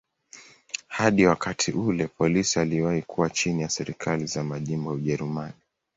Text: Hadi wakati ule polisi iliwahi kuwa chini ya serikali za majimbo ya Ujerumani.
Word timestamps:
Hadi 0.87 1.25
wakati 1.25 1.71
ule 1.71 2.07
polisi 2.07 2.61
iliwahi 2.61 3.01
kuwa 3.01 3.29
chini 3.29 3.61
ya 3.61 3.69
serikali 3.69 4.25
za 4.25 4.43
majimbo 4.43 4.89
ya 4.89 4.95
Ujerumani. 4.95 5.53